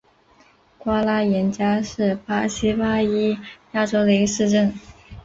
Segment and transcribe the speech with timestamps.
[0.79, 3.37] 瓜拉廷加是巴西巴伊
[3.73, 4.73] 亚州的一个市镇。